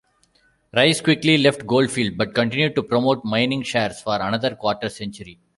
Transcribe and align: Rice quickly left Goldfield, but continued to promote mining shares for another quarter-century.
Rice 0.75 0.99
quickly 1.03 1.37
left 1.37 1.67
Goldfield, 1.67 2.17
but 2.17 2.33
continued 2.33 2.73
to 2.73 2.81
promote 2.81 3.23
mining 3.23 3.61
shares 3.61 4.01
for 4.01 4.15
another 4.19 4.55
quarter-century. 4.55 5.39